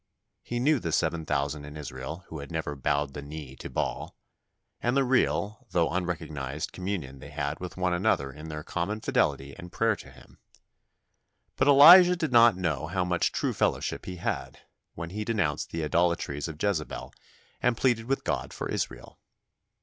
[0.41, 4.17] He knew the seven thousand in Israel who had never bowed the knee to Baal,
[4.81, 9.55] and the real, though unrecognised, communion they had with one another in their common fidelity
[9.59, 10.39] and prayer to Him;
[11.55, 14.61] but Elijah did not know how much true fellowship he had,
[14.95, 17.13] when he denounced the idolatries of Jezebel
[17.61, 19.19] and pleaded with God for Israel.